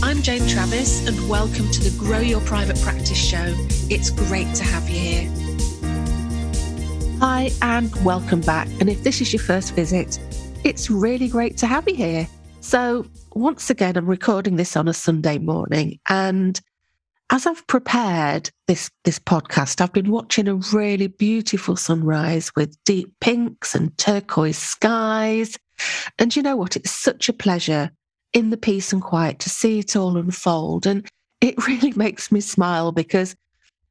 I'm 0.00 0.22
Jane 0.22 0.46
Travis, 0.46 1.06
and 1.08 1.28
welcome 1.28 1.68
to 1.72 1.80
the 1.80 1.96
Grow 1.98 2.20
Your 2.20 2.40
Private 2.42 2.80
Practice 2.80 3.18
Show. 3.18 3.52
It's 3.90 4.10
great 4.10 4.54
to 4.54 4.62
have 4.62 4.88
you 4.88 4.98
here. 4.98 5.30
Hi, 7.18 7.50
and 7.62 7.92
welcome 8.04 8.40
back. 8.40 8.68
And 8.80 8.88
if 8.88 9.02
this 9.02 9.20
is 9.20 9.32
your 9.32 9.42
first 9.42 9.74
visit, 9.74 10.20
it's 10.62 10.88
really 10.88 11.26
great 11.26 11.56
to 11.58 11.66
have 11.66 11.88
you 11.88 11.96
here. 11.96 12.28
So, 12.60 13.06
once 13.34 13.70
again, 13.70 13.96
I'm 13.96 14.06
recording 14.06 14.54
this 14.54 14.76
on 14.76 14.86
a 14.86 14.94
Sunday 14.94 15.38
morning, 15.38 15.98
and 16.08 16.60
as 17.30 17.44
I've 17.44 17.66
prepared 17.66 18.50
this 18.68 18.92
this 19.04 19.18
podcast, 19.18 19.80
I've 19.80 19.92
been 19.92 20.12
watching 20.12 20.46
a 20.46 20.54
really 20.72 21.08
beautiful 21.08 21.74
sunrise 21.74 22.52
with 22.54 22.76
deep 22.84 23.12
pinks 23.20 23.74
and 23.74 23.96
turquoise 23.98 24.58
skies. 24.58 25.58
And 26.20 26.34
you 26.34 26.42
know 26.42 26.56
what? 26.56 26.76
It's 26.76 26.90
such 26.90 27.28
a 27.28 27.32
pleasure 27.32 27.90
in 28.32 28.50
the 28.50 28.56
peace 28.56 28.92
and 28.92 29.02
quiet 29.02 29.38
to 29.40 29.50
see 29.50 29.78
it 29.78 29.96
all 29.96 30.16
unfold. 30.16 30.86
And 30.86 31.08
it 31.40 31.66
really 31.66 31.92
makes 31.92 32.30
me 32.32 32.40
smile 32.40 32.92
because 32.92 33.36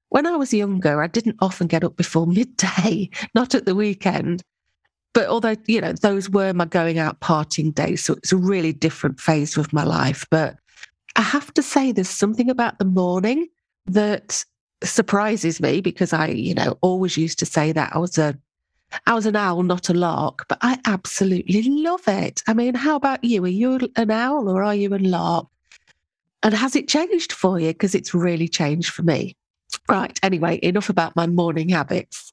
when 0.10 0.26
I 0.26 0.36
was 0.36 0.54
younger, 0.54 1.02
I 1.02 1.08
didn't 1.08 1.38
often 1.42 1.68
get 1.68 1.84
up 1.84 1.98
before 1.98 2.28
midday, 2.28 3.10
not 3.34 3.56
at 3.56 3.66
the 3.66 3.76
weekend. 3.76 4.42
But 5.14 5.28
although, 5.28 5.56
you 5.66 5.82
know, 5.82 5.94
those 5.94 6.30
were 6.30 6.54
my 6.54 6.66
going 6.66 7.00
out 7.00 7.22
partying 7.22 7.74
days. 7.74 8.06
So 8.06 8.14
it's 8.14 8.32
a 8.32 8.38
really 8.38 8.72
different 8.72 9.20
phase 9.20 9.58
of 9.58 9.74
my 9.74 9.84
life. 9.84 10.26
But 10.30 10.58
I 11.16 11.22
have 11.22 11.52
to 11.56 11.64
say, 11.64 11.92
there's 11.92 12.10
something 12.10 12.50
about 12.50 12.78
the 12.78 12.86
morning 12.86 13.48
that 13.88 14.46
surprises 14.84 15.60
me 15.60 15.82
because 15.82 16.14
I, 16.14 16.28
you 16.28 16.54
know, 16.54 16.78
always 16.82 17.18
used 17.18 17.40
to 17.40 17.48
say 17.48 17.72
that 17.72 17.96
I 17.96 17.98
was 17.98 18.20
a 18.20 18.38
I 19.06 19.14
was 19.14 19.26
an 19.26 19.36
owl, 19.36 19.64
not 19.64 19.90
a 19.90 19.94
lark, 19.94 20.46
but 20.48 20.58
I 20.62 20.80
absolutely 20.86 21.64
love 21.64 22.08
it. 22.08 22.42
I 22.48 22.54
mean, 22.54 22.74
how 22.74 22.96
about 22.96 23.24
you? 23.24 23.44
Are 23.44 23.50
you 23.50 23.80
an 23.96 24.12
owl 24.12 24.50
or 24.50 24.64
are 24.64 24.76
you 24.76 24.94
a 24.94 24.98
lark? 24.98 25.48
And 26.44 26.54
has 26.54 26.76
it 26.76 26.88
changed 26.88 27.34
for 27.34 27.60
you? 27.60 27.70
Because 27.70 27.96
it's 27.96 28.14
really 28.14 28.48
changed 28.48 28.92
for 28.92 29.04
me. 29.04 29.36
Right. 29.90 30.18
Anyway, 30.24 30.60
enough 30.64 30.90
about 30.90 31.16
my 31.16 31.28
morning 31.28 31.70
habits. 31.70 32.32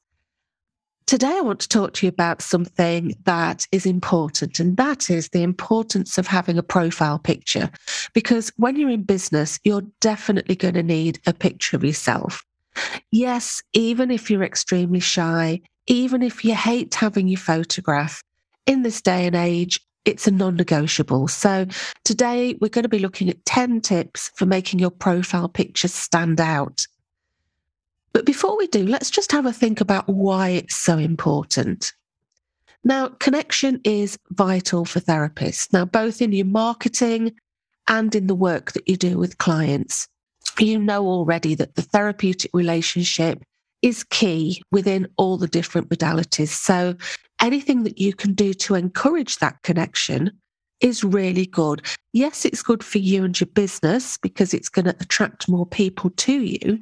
Today, 1.05 1.37
I 1.37 1.41
want 1.41 1.59
to 1.59 1.69
talk 1.69 1.93
to 1.93 2.05
you 2.07 2.09
about 2.09 2.41
something 2.41 3.13
that 3.25 3.67
is 3.71 3.85
important, 3.85 4.59
and 4.59 4.75
that 4.77 5.11
is 5.11 5.29
the 5.29 5.43
importance 5.43 6.17
of 6.17 6.25
having 6.25 6.57
a 6.57 6.63
profile 6.63 7.19
picture. 7.19 7.69
Because 8.13 8.51
when 8.57 8.75
you're 8.75 8.89
in 8.89 9.03
business, 9.03 9.59
you're 9.63 9.83
definitely 10.01 10.55
going 10.55 10.73
to 10.73 10.81
need 10.81 11.19
a 11.27 11.33
picture 11.33 11.77
of 11.77 11.83
yourself. 11.83 12.43
Yes, 13.11 13.61
even 13.73 14.09
if 14.09 14.31
you're 14.31 14.43
extremely 14.43 14.99
shy, 14.99 15.61
even 15.87 16.21
if 16.21 16.43
you 16.43 16.55
hate 16.55 16.95
having 16.95 17.27
your 17.27 17.39
photograph, 17.39 18.21
in 18.65 18.81
this 18.81 19.01
day 19.01 19.25
and 19.27 19.35
age, 19.35 19.79
it's 20.05 20.27
a 20.27 20.31
non 20.31 20.55
negotiable. 20.55 21.27
So, 21.27 21.67
today 22.03 22.55
we're 22.61 22.69
going 22.69 22.83
to 22.83 22.89
be 22.89 22.99
looking 22.99 23.29
at 23.29 23.43
10 23.45 23.81
tips 23.81 24.31
for 24.35 24.45
making 24.45 24.79
your 24.79 24.91
profile 24.91 25.49
picture 25.49 25.87
stand 25.87 26.39
out. 26.39 26.85
But 28.13 28.25
before 28.25 28.57
we 28.57 28.67
do, 28.67 28.85
let's 28.85 29.09
just 29.09 29.31
have 29.31 29.45
a 29.45 29.53
think 29.53 29.81
about 29.81 30.07
why 30.07 30.49
it's 30.49 30.75
so 30.75 30.97
important. 30.97 31.91
Now, 32.83 33.09
connection 33.09 33.81
is 33.83 34.17
vital 34.29 34.85
for 34.85 34.99
therapists. 34.99 35.73
Now, 35.73 35.85
both 35.85 36.21
in 36.21 36.31
your 36.31 36.45
marketing 36.45 37.33
and 37.87 38.13
in 38.15 38.27
the 38.27 38.35
work 38.35 38.71
that 38.73 38.87
you 38.87 38.95
do 38.95 39.17
with 39.17 39.37
clients. 39.37 40.07
You 40.59 40.79
know 40.79 41.05
already 41.07 41.55
that 41.55 41.75
the 41.75 41.81
therapeutic 41.81 42.51
relationship 42.53 43.43
is 43.85 44.03
key 44.03 44.63
within 44.71 45.07
all 45.15 45.37
the 45.37 45.47
different 45.47 45.89
modalities. 45.89 46.47
So, 46.47 46.95
anything 47.39 47.83
that 47.83 47.99
you 47.99 48.13
can 48.13 48.33
do 48.33 48.51
to 48.55 48.73
encourage 48.73 49.37
that 49.37 49.61
connection 49.61 50.31
is 50.81 51.03
really 51.03 51.45
good. 51.45 51.85
Yes, 52.11 52.45
it's 52.45 52.63
good 52.63 52.83
for 52.83 52.97
you 52.97 53.23
and 53.23 53.39
your 53.39 53.47
business 53.47 54.17
because 54.17 54.55
it's 54.55 54.69
going 54.69 54.85
to 54.85 54.95
attract 54.99 55.47
more 55.47 55.67
people 55.67 56.09
to 56.09 56.41
you, 56.41 56.81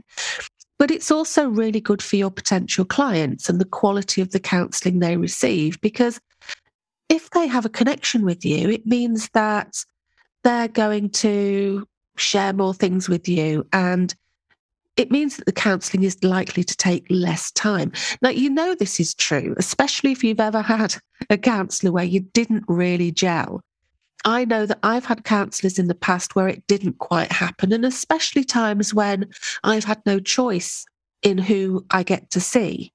but 0.79 0.91
it's 0.91 1.11
also 1.11 1.49
really 1.49 1.81
good 1.81 2.01
for 2.01 2.15
your 2.15 2.31
potential 2.31 2.85
clients 2.85 3.49
and 3.49 3.59
the 3.59 3.65
quality 3.65 4.21
of 4.21 4.31
the 4.31 4.39
counseling 4.39 4.99
they 4.99 5.17
receive 5.17 5.79
because 5.81 6.21
if 7.09 7.29
they 7.31 7.47
have 7.47 7.65
a 7.65 7.69
connection 7.69 8.23
with 8.23 8.45
you, 8.45 8.69
it 8.69 8.87
means 8.87 9.29
that 9.33 9.83
they're 10.45 10.69
going 10.69 11.09
to 11.09 11.85
share 12.15 12.53
more 12.53 12.73
things 12.73 13.09
with 13.09 13.27
you 13.27 13.67
and 13.73 14.15
it 14.95 15.11
means 15.11 15.37
that 15.37 15.45
the 15.45 15.51
counselling 15.51 16.03
is 16.03 16.23
likely 16.23 16.63
to 16.63 16.77
take 16.77 17.05
less 17.09 17.51
time. 17.51 17.91
Now, 18.21 18.29
you 18.29 18.49
know 18.49 18.75
this 18.75 18.99
is 18.99 19.13
true, 19.13 19.55
especially 19.57 20.11
if 20.11 20.23
you've 20.23 20.39
ever 20.39 20.61
had 20.61 20.95
a 21.29 21.37
counsellor 21.37 21.91
where 21.91 22.03
you 22.03 22.19
didn't 22.19 22.65
really 22.67 23.11
gel. 23.11 23.61
I 24.25 24.45
know 24.45 24.65
that 24.65 24.79
I've 24.83 25.05
had 25.05 25.25
counsellors 25.25 25.77
in 25.77 25.87
the 25.87 25.95
past 25.95 26.35
where 26.35 26.47
it 26.47 26.65
didn't 26.67 26.99
quite 26.99 27.31
happen, 27.31 27.73
and 27.73 27.85
especially 27.85 28.43
times 28.43 28.93
when 28.93 29.29
I've 29.63 29.83
had 29.83 30.01
no 30.05 30.19
choice 30.19 30.85
in 31.23 31.37
who 31.37 31.85
I 31.91 32.03
get 32.03 32.29
to 32.31 32.39
see. 32.39 32.93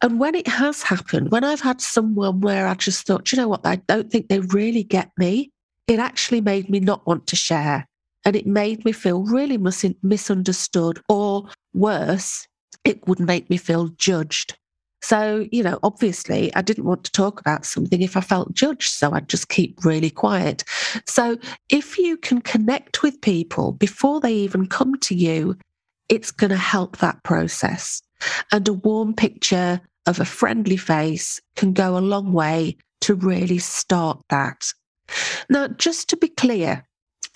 And 0.00 0.20
when 0.20 0.34
it 0.34 0.46
has 0.46 0.82
happened, 0.82 1.30
when 1.30 1.44
I've 1.44 1.60
had 1.60 1.80
someone 1.80 2.40
where 2.40 2.66
I 2.66 2.74
just 2.74 3.06
thought, 3.06 3.32
you 3.32 3.36
know 3.36 3.48
what, 3.48 3.66
I 3.66 3.76
don't 3.76 4.10
think 4.10 4.28
they 4.28 4.40
really 4.40 4.84
get 4.84 5.10
me, 5.18 5.50
it 5.88 5.98
actually 5.98 6.40
made 6.40 6.70
me 6.70 6.80
not 6.80 7.06
want 7.06 7.26
to 7.28 7.36
share. 7.36 7.87
And 8.24 8.36
it 8.36 8.46
made 8.46 8.84
me 8.84 8.92
feel 8.92 9.22
really 9.22 9.58
mis- 9.58 9.84
misunderstood, 10.02 11.00
or 11.08 11.48
worse, 11.72 12.46
it 12.84 13.06
would 13.06 13.20
make 13.20 13.48
me 13.48 13.56
feel 13.56 13.88
judged. 13.88 14.56
So, 15.00 15.46
you 15.52 15.62
know, 15.62 15.78
obviously, 15.82 16.54
I 16.56 16.62
didn't 16.62 16.84
want 16.84 17.04
to 17.04 17.12
talk 17.12 17.40
about 17.40 17.64
something 17.64 18.02
if 18.02 18.16
I 18.16 18.20
felt 18.20 18.52
judged. 18.52 18.90
So 18.90 19.12
I'd 19.12 19.28
just 19.28 19.48
keep 19.48 19.84
really 19.84 20.10
quiet. 20.10 20.64
So, 21.06 21.38
if 21.70 21.98
you 21.98 22.16
can 22.16 22.40
connect 22.40 23.02
with 23.02 23.20
people 23.20 23.72
before 23.72 24.20
they 24.20 24.34
even 24.34 24.66
come 24.66 24.98
to 24.98 25.14
you, 25.14 25.56
it's 26.08 26.30
going 26.30 26.50
to 26.50 26.56
help 26.56 26.98
that 26.98 27.22
process. 27.22 28.02
And 28.50 28.66
a 28.66 28.72
warm 28.72 29.14
picture 29.14 29.80
of 30.06 30.18
a 30.18 30.24
friendly 30.24 30.76
face 30.76 31.40
can 31.54 31.72
go 31.72 31.96
a 31.96 32.00
long 32.00 32.32
way 32.32 32.76
to 33.02 33.14
really 33.14 33.58
start 33.58 34.20
that. 34.30 34.72
Now, 35.48 35.68
just 35.68 36.08
to 36.10 36.16
be 36.16 36.28
clear, 36.28 36.84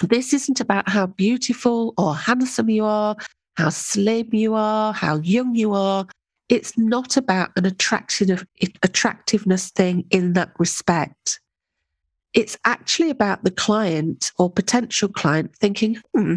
this 0.03 0.33
isn't 0.33 0.61
about 0.61 0.89
how 0.89 1.07
beautiful 1.07 1.95
or 1.97 2.15
handsome 2.15 2.71
you 2.71 2.85
are, 2.85 3.17
how 3.57 3.71
slim 3.71 4.29
you 4.33 4.55
are, 4.55 4.93
how 4.93 5.17
young 5.17 5.55
you 5.55 5.73
are 5.73 6.07
it's 6.53 6.77
not 6.77 7.17
about 7.17 7.51
an 7.57 7.65
attractive, 7.65 8.47
attractiveness 8.83 9.71
thing 9.71 10.05
in 10.11 10.35
that 10.35 10.53
respect. 10.59 11.41
It's 12.35 12.59
actually 12.67 13.09
about 13.09 13.43
the 13.43 13.51
client 13.51 14.33
or 14.39 14.51
potential 14.51 15.09
client 15.09 15.57
thinking, 15.57 15.97
hmm, 16.15 16.35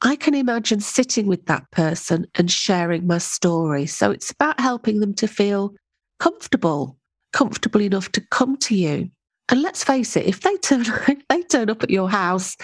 I 0.00 0.16
can 0.16 0.34
imagine 0.34 0.80
sitting 0.80 1.26
with 1.26 1.44
that 1.44 1.70
person 1.72 2.26
and 2.36 2.50
sharing 2.50 3.06
my 3.06 3.18
story. 3.18 3.84
So 3.84 4.10
it's 4.10 4.30
about 4.30 4.60
helping 4.60 5.00
them 5.00 5.12
to 5.16 5.28
feel 5.28 5.74
comfortable, 6.20 6.96
comfortable 7.34 7.82
enough 7.82 8.12
to 8.12 8.22
come 8.30 8.56
to 8.58 8.74
you. 8.74 9.10
And 9.50 9.60
let's 9.60 9.84
face 9.84 10.16
it, 10.16 10.24
if 10.24 10.40
they 10.40 10.56
turn 10.56 10.80
if 11.08 11.22
they 11.28 11.42
turn 11.42 11.68
up 11.68 11.82
at 11.82 11.90
your 11.90 12.08
house 12.08 12.56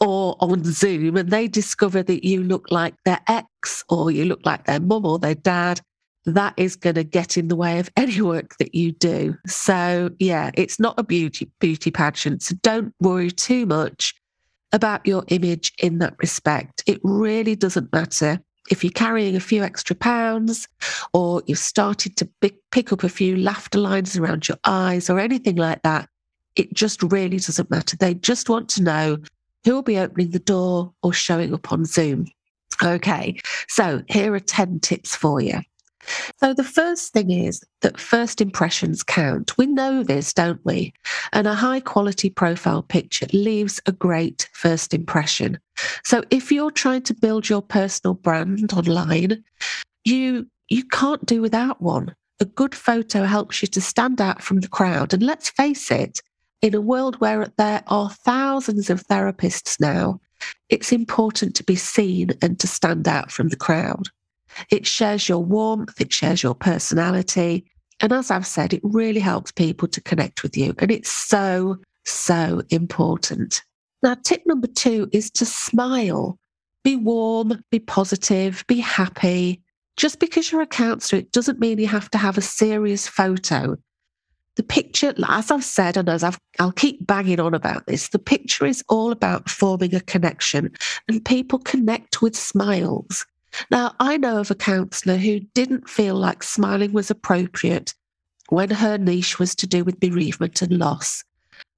or 0.00 0.36
on 0.40 0.64
Zoom 0.64 1.16
and 1.16 1.30
they 1.30 1.48
discover 1.48 2.02
that 2.02 2.24
you 2.24 2.42
look 2.42 2.70
like 2.70 2.94
their 3.04 3.20
ex 3.28 3.84
or 3.88 4.10
you 4.10 4.24
look 4.24 4.40
like 4.44 4.64
their 4.64 4.80
mum 4.80 5.06
or 5.06 5.18
their 5.18 5.34
dad, 5.34 5.80
that 6.26 6.54
is 6.56 6.76
going 6.76 6.94
to 6.94 7.04
get 7.04 7.36
in 7.36 7.48
the 7.48 7.56
way 7.56 7.78
of 7.78 7.90
any 7.96 8.20
work 8.20 8.56
that 8.58 8.74
you 8.74 8.92
do. 8.92 9.36
So 9.46 10.10
yeah, 10.18 10.50
it's 10.54 10.80
not 10.80 10.94
a 10.98 11.02
beauty 11.02 11.50
beauty 11.60 11.90
pageant. 11.90 12.42
So 12.42 12.54
don't 12.62 12.94
worry 13.00 13.30
too 13.30 13.66
much 13.66 14.14
about 14.72 15.06
your 15.06 15.24
image 15.28 15.72
in 15.78 15.98
that 15.98 16.14
respect. 16.18 16.82
It 16.86 17.00
really 17.02 17.54
doesn't 17.54 17.92
matter 17.92 18.40
if 18.70 18.82
you're 18.82 18.90
carrying 18.90 19.36
a 19.36 19.40
few 19.40 19.62
extra 19.62 19.94
pounds 19.94 20.66
or 21.12 21.42
you've 21.46 21.58
started 21.58 22.16
to 22.16 22.28
pick 22.70 22.92
up 22.92 23.04
a 23.04 23.08
few 23.08 23.36
laughter 23.36 23.78
lines 23.78 24.16
around 24.16 24.48
your 24.48 24.58
eyes 24.64 25.10
or 25.10 25.20
anything 25.20 25.56
like 25.56 25.82
that. 25.82 26.08
It 26.56 26.72
just 26.72 27.02
really 27.02 27.38
doesn't 27.38 27.70
matter. 27.70 27.96
They 27.96 28.14
just 28.14 28.48
want 28.48 28.68
to 28.70 28.82
know 28.82 29.18
who 29.64 29.72
will 29.72 29.82
be 29.82 29.98
opening 29.98 30.30
the 30.30 30.38
door 30.38 30.92
or 31.02 31.12
showing 31.12 31.54
up 31.54 31.72
on 31.72 31.84
Zoom. 31.84 32.26
Okay, 32.82 33.40
so 33.68 34.02
here 34.08 34.34
are 34.34 34.40
10 34.40 34.80
tips 34.80 35.14
for 35.14 35.40
you. 35.40 35.60
So, 36.38 36.52
the 36.52 36.64
first 36.64 37.12
thing 37.12 37.30
is 37.30 37.62
that 37.80 37.98
first 37.98 38.40
impressions 38.40 39.02
count. 39.02 39.56
We 39.56 39.66
know 39.66 40.02
this, 40.02 40.34
don't 40.34 40.62
we? 40.64 40.92
And 41.32 41.46
a 41.46 41.54
high 41.54 41.80
quality 41.80 42.30
profile 42.30 42.82
picture 42.82 43.26
leaves 43.32 43.80
a 43.86 43.92
great 43.92 44.48
first 44.52 44.92
impression. 44.92 45.58
So, 46.04 46.22
if 46.30 46.52
you're 46.52 46.70
trying 46.70 47.02
to 47.02 47.14
build 47.14 47.48
your 47.48 47.62
personal 47.62 48.14
brand 48.14 48.72
online, 48.72 49.42
you 50.04 50.46
you 50.68 50.84
can't 50.84 51.24
do 51.24 51.40
without 51.40 51.80
one. 51.80 52.14
A 52.40 52.44
good 52.44 52.74
photo 52.74 53.24
helps 53.24 53.62
you 53.62 53.68
to 53.68 53.80
stand 53.80 54.20
out 54.20 54.42
from 54.42 54.60
the 54.60 54.68
crowd. 54.68 55.14
And 55.14 55.22
let's 55.22 55.50
face 55.50 55.90
it, 55.90 56.20
in 56.64 56.74
a 56.74 56.80
world 56.80 57.20
where 57.20 57.46
there 57.58 57.84
are 57.88 58.08
thousands 58.08 58.88
of 58.88 59.06
therapists 59.06 59.78
now, 59.78 60.18
it's 60.70 60.92
important 60.92 61.54
to 61.56 61.62
be 61.62 61.76
seen 61.76 62.30
and 62.40 62.58
to 62.58 62.66
stand 62.66 63.06
out 63.06 63.30
from 63.30 63.48
the 63.48 63.56
crowd. 63.56 64.06
It 64.70 64.86
shares 64.86 65.28
your 65.28 65.44
warmth, 65.44 66.00
it 66.00 66.10
shares 66.10 66.42
your 66.42 66.54
personality. 66.54 67.66
And 68.00 68.14
as 68.14 68.30
I've 68.30 68.46
said, 68.46 68.72
it 68.72 68.80
really 68.82 69.20
helps 69.20 69.52
people 69.52 69.88
to 69.88 70.00
connect 70.00 70.42
with 70.42 70.56
you. 70.56 70.74
And 70.78 70.90
it's 70.90 71.10
so, 71.10 71.76
so 72.04 72.62
important. 72.70 73.62
Now, 74.02 74.14
tip 74.14 74.42
number 74.46 74.66
two 74.66 75.10
is 75.12 75.30
to 75.32 75.44
smile. 75.44 76.38
Be 76.82 76.96
warm, 76.96 77.62
be 77.70 77.78
positive, 77.78 78.64
be 78.68 78.80
happy. 78.80 79.60
Just 79.98 80.18
because 80.18 80.50
you're 80.50 80.62
a 80.62 80.66
counsellor, 80.66 81.18
it 81.18 81.32
doesn't 81.32 81.60
mean 81.60 81.78
you 81.78 81.88
have 81.88 82.10
to 82.12 82.18
have 82.18 82.38
a 82.38 82.42
serious 82.42 83.06
photo. 83.06 83.76
The 84.56 84.62
picture, 84.62 85.12
as 85.28 85.50
I've 85.50 85.64
said, 85.64 85.96
and 85.96 86.08
as 86.08 86.22
I've, 86.22 86.38
I'll 86.60 86.72
keep 86.72 87.04
banging 87.04 87.40
on 87.40 87.54
about 87.54 87.86
this, 87.86 88.08
the 88.08 88.20
picture 88.20 88.66
is 88.66 88.84
all 88.88 89.10
about 89.10 89.50
forming 89.50 89.94
a 89.94 90.00
connection, 90.00 90.72
and 91.08 91.24
people 91.24 91.58
connect 91.58 92.22
with 92.22 92.36
smiles. 92.36 93.26
Now, 93.70 93.94
I 93.98 94.16
know 94.16 94.38
of 94.38 94.50
a 94.50 94.54
counsellor 94.54 95.16
who 95.16 95.40
didn't 95.40 95.88
feel 95.88 96.14
like 96.14 96.42
smiling 96.42 96.92
was 96.92 97.10
appropriate 97.10 97.94
when 98.48 98.70
her 98.70 98.98
niche 98.98 99.38
was 99.38 99.54
to 99.56 99.66
do 99.66 99.84
with 99.84 100.00
bereavement 100.00 100.62
and 100.62 100.78
loss. 100.78 101.24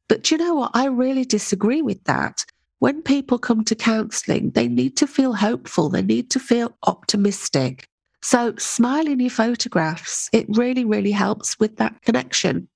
But 0.09 0.31
you 0.31 0.39
know 0.39 0.55
what? 0.55 0.71
I 0.75 0.87
really 0.87 1.25
disagree 1.25 1.83
with 1.83 2.03
that. 2.05 2.45
When 2.79 3.03
people 3.03 3.39
come 3.39 3.65
to 3.65 3.75
counselling, 3.75 4.51
they 4.51 4.69
need 4.69 4.97
to 4.99 5.07
feel 5.07 5.33
hopeful, 5.33 5.89
they 5.89 6.03
need 6.03 6.31
to 6.33 6.39
feel 6.39 6.77
optimistic. 6.87 7.87
So, 8.27 8.57
smile 8.59 9.07
in 9.07 9.21
your 9.21 9.31
photographs, 9.31 10.29
it 10.33 10.47
really, 10.49 10.85
really 10.85 11.13
helps 11.13 11.61
with 11.61 11.77
that 11.77 12.03
connection. 12.03 12.67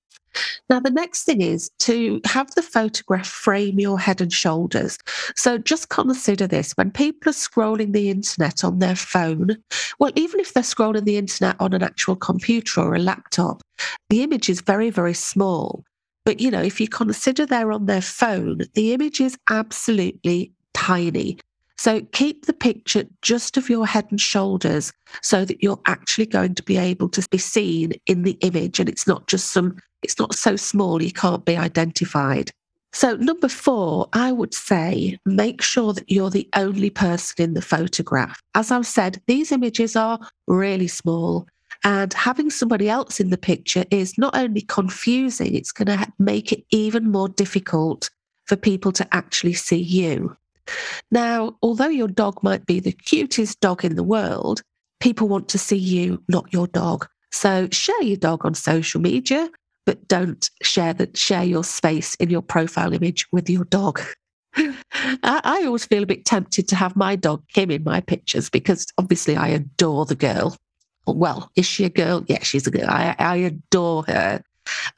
Now, 0.69 0.79
the 0.79 0.93
next 0.93 1.25
thing 1.25 1.41
is 1.41 1.73
to 1.81 2.20
have 2.25 2.55
the 2.55 2.62
photograph 2.62 3.26
frame 3.26 3.81
your 3.81 3.99
head 3.99 4.20
and 4.20 4.32
shoulders. 4.32 4.97
So 5.35 5.58
just 5.58 5.88
consider 5.88 6.47
this 6.47 6.70
when 6.75 6.93
people 6.93 7.31
are 7.31 7.32
scrolling 7.32 7.93
the 7.93 8.11
internet 8.11 8.62
on 8.62 8.79
their 8.79 8.94
phone, 8.94 9.56
well, 9.99 10.12
even 10.14 10.38
if 10.38 10.55
they're 10.55 10.62
scrolling 10.62 11.05
the 11.05 11.17
internet 11.17 11.56
on 11.58 11.75
an 11.75 11.82
actual 11.82 12.14
computer 12.14 12.81
or 12.81 12.94
a 12.94 13.00
laptop, 13.00 13.61
the 14.08 14.23
image 14.23 14.49
is 14.49 14.61
very, 14.61 14.91
very 14.91 15.14
small. 15.14 15.82
But, 16.25 16.38
you 16.38 16.52
know, 16.52 16.62
if 16.62 16.81
you 16.81 16.87
consider 16.87 17.44
they're 17.44 17.73
on 17.73 17.87
their 17.87 18.02
phone, 18.02 18.61
the 18.75 18.93
image 18.93 19.20
is 19.20 19.37
absolutely 19.50 20.52
tiny. 20.75 21.41
So 21.81 22.03
keep 22.12 22.44
the 22.44 22.53
picture 22.53 23.05
just 23.23 23.56
of 23.56 23.71
your 23.71 23.87
head 23.87 24.05
and 24.11 24.21
shoulders 24.21 24.93
so 25.23 25.47
that 25.47 25.62
you're 25.62 25.81
actually 25.87 26.27
going 26.27 26.55
to 26.56 26.62
be 26.62 26.77
able 26.77 27.09
to 27.09 27.27
be 27.31 27.38
seen 27.38 27.94
in 28.05 28.23
the 28.23 28.37
image 28.43 28.81
and 28.81 28.87
it's 28.87 29.06
not 29.06 29.27
just 29.29 29.50
some 29.50 29.79
it's 30.03 30.19
not 30.19 30.35
so 30.35 30.56
small 30.56 31.03
you 31.03 31.11
can't 31.11 31.47
be 31.47 31.56
identified. 31.56 32.50
So, 32.93 33.17
number 33.17 33.49
four, 33.49 34.11
I 34.12 34.31
would 34.31 34.53
say 34.53 35.17
make 35.25 35.62
sure 35.62 35.94
that 35.94 36.11
you're 36.11 36.29
the 36.29 36.50
only 36.55 36.91
person 36.91 37.43
in 37.43 37.55
the 37.55 37.62
photograph. 37.62 38.38
As 38.55 38.71
I've 38.71 38.87
said, 38.87 39.23
these 39.26 39.50
images 39.50 39.97
are 39.97 40.19
really 40.49 40.88
small, 40.88 41.47
and 41.83 42.12
having 42.12 42.50
somebody 42.50 42.91
else 42.91 43.21
in 43.21 43.31
the 43.31 43.38
picture 43.38 43.87
is 43.91 44.19
not 44.19 44.37
only 44.37 44.61
confusing, 44.61 45.55
it's 45.55 45.73
going 45.73 45.99
to 45.99 46.12
make 46.19 46.53
it 46.53 46.62
even 46.73 47.11
more 47.11 47.31
difficult 47.31 48.11
for 48.44 48.56
people 48.56 48.93
to 48.93 49.09
actually 49.15 49.55
see 49.55 49.81
you. 49.81 50.37
Now, 51.11 51.56
although 51.62 51.88
your 51.88 52.08
dog 52.08 52.43
might 52.43 52.67
be 52.67 52.81
the 52.81 52.93
cutest 52.93 53.61
dog 53.61 53.84
in 53.84 53.96
the 53.96 54.02
world, 54.02 54.62
people 55.00 55.28
want 55.28 55.49
to 55.50 55.58
see 55.58 55.76
you, 55.76 56.22
not 56.28 56.52
your 56.52 56.67
dog. 56.67 57.06
So, 57.32 57.69
share 57.70 58.02
your 58.02 58.17
dog 58.17 58.44
on 58.44 58.55
social 58.55 59.00
media 59.00 59.49
but 59.90 60.06
don't 60.08 60.50
share 60.62 60.94
that 60.94 61.17
share 61.17 61.44
your 61.44 61.64
space 61.64 62.14
in 62.17 62.31
your 62.31 62.43
profile 62.43 62.93
image 62.93 63.26
with 63.32 63.49
your 63.49 63.64
dog. 63.64 64.00
I, 64.55 65.62
always 65.67 65.84
feel 65.84 66.02
a 66.02 66.06
bit 66.06 66.25
tempted 66.25 66.69
to 66.69 66.76
have 66.76 66.94
my 66.96 67.16
dog 67.16 67.43
Kim 67.52 67.70
in 67.70 67.84
my 67.84 68.00
pictures 68.00 68.50
because 68.50 68.87
obviously 68.99 69.37
I 69.37 69.49
adore 69.49 70.06
the 70.06 70.14
girl. 70.14 70.56
Well, 71.06 71.50
is 71.56 71.66
she 71.66 71.84
a 71.84 71.90
girl? 71.90 72.25
Yeah, 72.28 72.43
she's 72.43 72.66
a 72.66 72.70
girl. 72.70 72.88
I, 72.88 73.14
I 73.19 73.37
adore 73.37 74.05
her. 74.06 74.43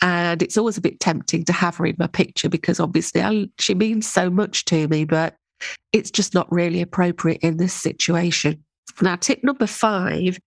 And 0.03 0.43
it's 0.43 0.59
always 0.59 0.77
a 0.77 0.83
bit 0.83 1.01
tempting 1.01 1.45
to 1.45 1.53
have 1.53 1.77
her 1.77 1.87
in 1.87 1.97
my 1.99 2.07
picture 2.07 2.49
because 2.49 2.81
obviously 2.81 3.23
I, 3.23 3.49
she 3.59 3.75
means 3.75 4.07
so 4.07 4.29
much 4.29 4.65
to 4.67 4.89
me, 4.89 5.05
but 5.05 5.37
it's 5.93 6.11
just 6.11 6.35
not 6.35 6.51
really 6.51 6.81
appropriate 6.81 7.41
in 7.43 7.57
this 7.57 7.75
situation. 7.75 8.63
Now, 9.01 9.17
tip 9.17 9.43
number 9.43 9.67
five 9.67 10.39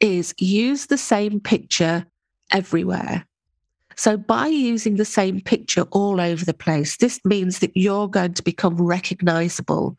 is 0.00 0.34
use 0.38 0.86
the 0.86 0.98
same 0.98 1.40
picture 1.40 2.06
everywhere. 2.50 3.24
So, 3.98 4.18
by 4.18 4.48
using 4.48 4.96
the 4.96 5.06
same 5.06 5.40
picture 5.40 5.82
all 5.90 6.20
over 6.20 6.44
the 6.44 6.52
place, 6.52 6.98
this 6.98 7.18
means 7.24 7.60
that 7.60 7.74
you're 7.74 8.08
going 8.08 8.34
to 8.34 8.42
become 8.42 8.76
recognizable. 8.76 9.96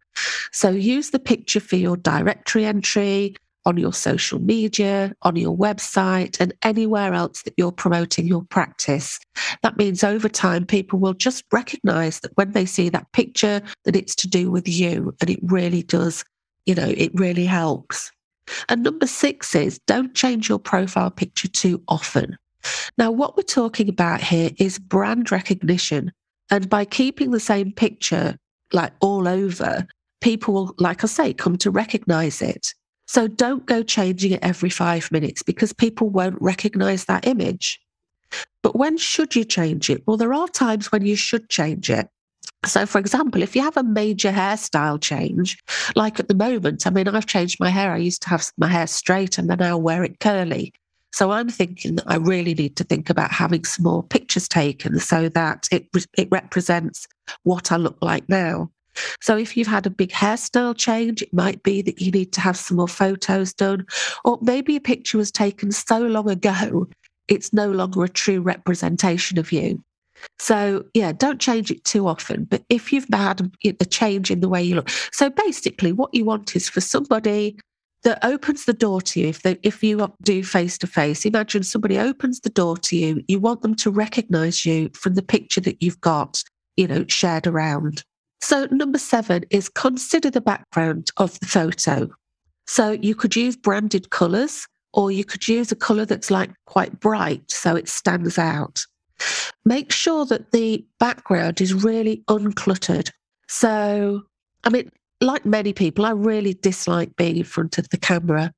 So, 0.51 0.69
use 0.69 1.09
the 1.09 1.19
picture 1.19 1.59
for 1.59 1.77
your 1.77 1.97
directory 1.97 2.65
entry, 2.65 3.35
on 3.67 3.75
your 3.75 3.91
social 3.91 4.39
media, 4.39 5.13
on 5.23 5.35
your 5.35 5.55
website, 5.55 6.39
and 6.39 6.53
anywhere 6.63 7.13
else 7.13 7.41
that 7.43 7.53
you're 7.57 7.71
promoting 7.71 8.25
your 8.25 8.43
practice. 8.43 9.19
That 9.61 9.77
means 9.77 10.05
over 10.05 10.29
time, 10.29 10.65
people 10.65 10.99
will 10.99 11.13
just 11.13 11.43
recognize 11.51 12.21
that 12.21 12.31
when 12.35 12.53
they 12.53 12.65
see 12.65 12.87
that 12.89 13.11
picture, 13.11 13.61
that 13.83 13.95
it's 13.95 14.15
to 14.15 14.27
do 14.27 14.49
with 14.49 14.69
you. 14.69 15.13
And 15.19 15.29
it 15.29 15.39
really 15.43 15.83
does, 15.83 16.23
you 16.65 16.75
know, 16.75 16.87
it 16.87 17.11
really 17.13 17.45
helps. 17.45 18.09
And 18.69 18.83
number 18.83 19.05
six 19.05 19.53
is 19.53 19.79
don't 19.79 20.15
change 20.15 20.47
your 20.47 20.59
profile 20.59 21.11
picture 21.11 21.49
too 21.49 21.83
often. 21.89 22.37
Now, 22.97 23.11
what 23.11 23.35
we're 23.35 23.43
talking 23.43 23.89
about 23.89 24.21
here 24.21 24.51
is 24.57 24.79
brand 24.79 25.29
recognition. 25.29 26.13
And 26.49 26.69
by 26.69 26.85
keeping 26.85 27.31
the 27.31 27.41
same 27.41 27.73
picture 27.73 28.37
like 28.71 28.93
all 29.01 29.27
over, 29.27 29.85
people 30.21 30.53
will, 30.53 30.75
like 30.79 31.03
I 31.03 31.07
say, 31.07 31.33
come 31.33 31.57
to 31.57 31.69
recognize 31.69 32.41
it. 32.41 32.73
So 33.07 33.27
don't 33.27 33.65
go 33.65 33.83
changing 33.83 34.33
it 34.33 34.43
every 34.43 34.69
five 34.69 35.11
minutes 35.11 35.41
because 35.41 35.73
people 35.73 36.09
won't 36.09 36.41
recognize 36.41 37.05
that 37.05 37.25
image. 37.25 37.79
But 38.61 38.75
when 38.75 38.97
should 38.97 39.35
you 39.35 39.45
change 39.45 39.89
it? 39.89 40.03
Well, 40.05 40.17
there 40.17 40.33
are 40.33 40.47
times 40.47 40.91
when 40.91 41.05
you 41.05 41.15
should 41.15 41.49
change 41.49 41.89
it. 41.89 42.09
So, 42.65 42.85
for 42.85 42.99
example, 42.99 43.41
if 43.41 43.55
you 43.55 43.61
have 43.61 43.77
a 43.77 43.83
major 43.83 44.31
hairstyle 44.31 44.99
change, 44.99 45.57
like 45.95 46.19
at 46.19 46.27
the 46.27 46.35
moment, 46.35 46.85
I 46.85 46.89
mean, 46.89 47.07
I've 47.07 47.25
changed 47.25 47.59
my 47.59 47.69
hair. 47.69 47.93
I 47.93 47.97
used 47.97 48.23
to 48.23 48.29
have 48.29 48.51
my 48.57 48.67
hair 48.67 48.87
straight 48.87 49.37
and 49.37 49.49
then 49.49 49.61
I'll 49.61 49.81
wear 49.81 50.03
it 50.03 50.19
curly. 50.19 50.73
So 51.13 51.31
I'm 51.31 51.49
thinking 51.49 51.95
that 51.95 52.05
I 52.07 52.17
really 52.17 52.53
need 52.53 52.75
to 52.77 52.83
think 52.83 53.09
about 53.09 53.31
having 53.31 53.63
some 53.63 53.83
more 53.83 54.03
pictures 54.03 54.47
taken 54.47 54.99
so 54.99 55.29
that 55.29 55.67
it 55.71 55.87
it 56.17 56.27
represents 56.29 57.07
what 57.43 57.71
I 57.71 57.77
look 57.77 57.97
like 58.01 58.27
now. 58.27 58.69
So 59.21 59.37
if 59.37 59.55
you've 59.55 59.67
had 59.67 59.85
a 59.85 59.91
big 59.91 60.11
hairstyle 60.11 60.75
change, 60.75 61.21
it 61.21 61.33
might 61.33 61.63
be 61.63 61.81
that 61.81 62.01
you 62.01 62.11
need 62.11 62.33
to 62.33 62.41
have 62.41 62.57
some 62.57 62.77
more 62.77 62.87
photos 62.87 63.53
done, 63.53 63.85
or 64.25 64.39
maybe 64.41 64.75
a 64.75 64.81
picture 64.81 65.17
was 65.17 65.31
taken 65.31 65.71
so 65.71 65.99
long 65.99 66.29
ago 66.29 66.87
it's 67.27 67.53
no 67.53 67.69
longer 67.69 68.03
a 68.03 68.09
true 68.09 68.41
representation 68.41 69.37
of 69.37 69.51
you. 69.51 69.83
So 70.39 70.85
yeah, 70.93 71.11
don't 71.11 71.39
change 71.39 71.71
it 71.71 71.83
too 71.83 72.07
often. 72.07 72.45
But 72.45 72.63
if 72.69 72.91
you've 72.91 73.07
had 73.11 73.51
a 73.63 73.85
change 73.85 74.31
in 74.31 74.39
the 74.39 74.49
way 74.49 74.63
you 74.63 74.75
look, 74.75 74.89
so 75.11 75.29
basically 75.29 75.91
what 75.91 76.13
you 76.13 76.25
want 76.25 76.55
is 76.55 76.69
for 76.69 76.81
somebody 76.81 77.57
that 78.03 78.23
opens 78.23 78.65
the 78.65 78.73
door 78.73 79.01
to 79.01 79.19
you 79.19 79.27
if 79.27 79.41
they, 79.41 79.57
if 79.63 79.83
you 79.83 80.11
do 80.21 80.43
face 80.43 80.77
to 80.77 80.87
face 80.87 81.25
imagine 81.25 81.63
somebody 81.63 81.97
opens 81.97 82.39
the 82.39 82.49
door 82.49 82.77
to 82.77 82.95
you 82.95 83.21
you 83.27 83.39
want 83.39 83.61
them 83.63 83.75
to 83.75 83.89
recognize 83.89 84.65
you 84.65 84.89
from 84.93 85.15
the 85.15 85.21
picture 85.21 85.59
that 85.59 85.81
you've 85.81 85.99
got 85.99 86.41
you 86.77 86.87
know 86.87 87.03
shared 87.07 87.47
around 87.47 88.03
so 88.41 88.67
number 88.71 88.97
7 88.97 89.43
is 89.49 89.69
consider 89.69 90.29
the 90.29 90.41
background 90.41 91.09
of 91.17 91.39
the 91.39 91.45
photo. 91.45 92.09
So 92.67 92.91
you 92.91 93.15
could 93.15 93.35
use 93.35 93.55
branded 93.55 94.09
colors 94.09 94.67
or 94.93 95.11
you 95.11 95.23
could 95.23 95.47
use 95.47 95.71
a 95.71 95.75
color 95.75 96.05
that's 96.05 96.31
like 96.31 96.51
quite 96.65 96.99
bright 96.99 97.49
so 97.49 97.75
it 97.75 97.87
stands 97.87 98.37
out. 98.37 98.85
Make 99.65 99.91
sure 99.91 100.25
that 100.25 100.51
the 100.51 100.85
background 100.99 101.61
is 101.61 101.73
really 101.73 102.23
uncluttered. 102.27 103.09
So 103.47 104.23
I 104.63 104.69
mean, 104.69 104.91
like 105.21 105.45
many 105.45 105.73
people, 105.73 106.05
I 106.05 106.11
really 106.11 106.53
dislike 106.53 107.15
being 107.15 107.37
in 107.37 107.43
front 107.43 107.77
of 107.77 107.89
the 107.89 107.97
camera. 107.97 108.51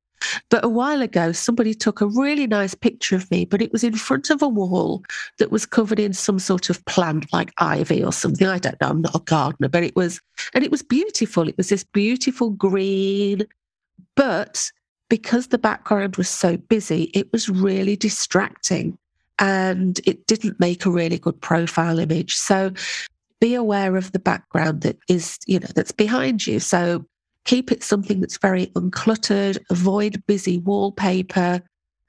But 0.50 0.64
a 0.64 0.70
while 0.70 1.02
ago, 1.02 1.32
somebody 1.32 1.74
took 1.74 2.02
a 2.02 2.08
really 2.08 2.48
nice 2.48 2.76
picture 2.76 3.16
of 3.16 3.30
me, 3.32 3.46
but 3.46 3.62
it 3.62 3.72
was 3.72 3.84
in 3.84 3.96
front 3.96 4.30
of 4.30 4.42
a 4.42 4.48
wall 4.48 5.04
that 5.38 5.52
was 5.52 5.66
covered 5.66 6.00
in 6.00 6.14
some 6.14 6.40
sort 6.40 6.70
of 6.70 6.84
plant 6.86 7.32
like 7.32 7.54
ivy 7.58 8.04
or 8.04 8.14
something. 8.14 8.48
I 8.48 8.58
don't 8.58 8.80
know. 8.82 8.90
I'm 8.90 9.02
not 9.02 9.16
a 9.16 9.20
gardener, 9.20 9.70
but 9.70 9.84
it 9.84 9.96
was, 9.96 10.20
and 10.54 10.64
it 10.64 10.72
was 10.72 10.84
beautiful. 10.84 11.48
It 11.48 11.58
was 11.58 11.70
this 11.70 11.84
beautiful 11.84 12.50
green, 12.52 13.44
but 14.16 14.72
because 15.10 15.48
the 15.48 15.58
background 15.58 16.16
was 16.16 16.30
so 16.30 16.58
busy, 16.58 17.12
it 17.14 17.32
was 17.32 17.50
really 17.50 17.96
distracting 17.96 18.98
and 19.40 20.00
it 20.06 20.28
didn't 20.28 20.60
make 20.60 20.86
a 20.86 20.92
really 20.92 21.18
good 21.18 21.40
profile 21.42 21.98
image. 21.98 22.36
So 22.36 22.72
be 23.40 23.56
aware 23.56 23.96
of 23.96 24.12
the 24.12 24.20
background 24.20 24.82
that 24.82 24.98
is, 25.08 25.40
you 25.48 25.60
know, 25.60 25.68
that's 25.74 25.94
behind 25.94 26.46
you. 26.46 26.60
So 26.60 27.06
keep 27.46 27.72
it 27.72 27.84
something 27.84 28.20
that's 28.20 28.38
very 28.38 28.68
uncluttered, 28.68 29.58
avoid 29.70 30.24
busy 30.28 30.58
wallpaper, 30.60 31.62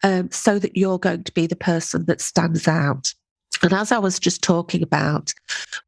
um, 0.02 0.30
so 0.30 0.58
that 0.58 0.76
you're 0.76 0.98
going 0.98 1.24
to 1.24 1.32
be 1.32 1.46
the 1.46 1.56
person 1.56 2.04
that 2.06 2.20
stands 2.20 2.66
out. 2.66 3.14
And 3.62 3.72
as 3.74 3.92
I 3.92 3.98
was 3.98 4.18
just 4.18 4.42
talking 4.42 4.82
about, 4.82 5.34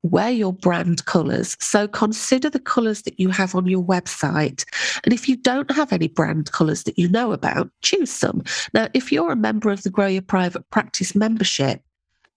wear 0.02 0.30
your 0.30 0.52
brand 0.52 1.04
colours. 1.06 1.56
So 1.60 1.88
consider 1.88 2.50
the 2.50 2.60
colours 2.60 3.02
that 3.02 3.18
you 3.18 3.30
have 3.30 3.54
on 3.54 3.66
your 3.66 3.82
website. 3.82 4.64
And 5.04 5.14
if 5.14 5.28
you 5.28 5.36
don't 5.36 5.70
have 5.70 5.92
any 5.92 6.08
brand 6.08 6.52
colours 6.52 6.82
that 6.84 6.98
you 6.98 7.08
know 7.08 7.32
about, 7.32 7.70
choose 7.80 8.10
some. 8.10 8.42
Now, 8.74 8.88
if 8.92 9.10
you're 9.10 9.32
a 9.32 9.36
member 9.36 9.70
of 9.70 9.84
the 9.84 9.90
Grow 9.90 10.06
Your 10.06 10.22
Private 10.22 10.68
Practice 10.70 11.14
membership, 11.14 11.82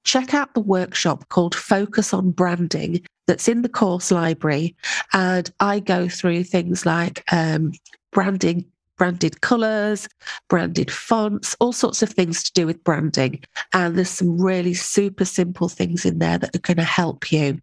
check 0.05 0.33
out 0.33 0.53
the 0.53 0.61
workshop 0.61 1.27
called 1.29 1.55
Focus 1.55 2.13
on 2.13 2.31
Branding 2.31 3.05
that's 3.27 3.47
in 3.47 3.61
the 3.61 3.69
course 3.69 4.11
library. 4.11 4.75
And 5.13 5.51
I 5.59 5.79
go 5.79 6.07
through 6.07 6.43
things 6.43 6.85
like 6.85 7.23
um, 7.31 7.73
branding 8.11 8.65
branded 8.97 9.41
colors, 9.41 10.07
branded 10.47 10.89
fonts, 10.91 11.55
all 11.59 11.73
sorts 11.73 12.01
of 12.01 12.09
things 12.09 12.43
to 12.43 12.53
do 12.53 12.65
with 12.65 12.83
branding. 12.83 13.43
And 13.73 13.97
there's 13.97 14.09
some 14.09 14.39
really 14.39 14.73
super 14.73 15.25
simple 15.25 15.69
things 15.69 16.05
in 16.05 16.19
there 16.19 16.37
that 16.37 16.55
are 16.55 16.59
going 16.59 16.77
to 16.77 16.83
help 16.83 17.31
you. 17.31 17.59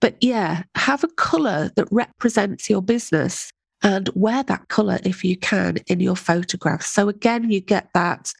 But 0.00 0.16
yeah, 0.20 0.62
have 0.74 1.04
a 1.04 1.08
color 1.08 1.70
that 1.76 1.88
represents 1.90 2.68
your 2.68 2.82
business 2.82 3.50
and 3.82 4.08
wear 4.14 4.42
that 4.44 4.68
color 4.68 4.98
if 5.04 5.24
you 5.24 5.36
can 5.36 5.76
in 5.86 6.00
your 6.00 6.16
photographs. 6.16 6.86
So 6.86 7.08
again, 7.08 7.50
you 7.50 7.60
get 7.60 7.88
that 7.94 8.32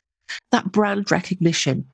that 0.50 0.72
brand 0.72 1.10
recognition. 1.10 1.86